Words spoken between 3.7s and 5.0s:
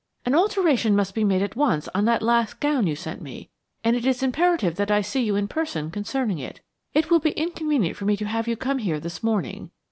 and it is imperative that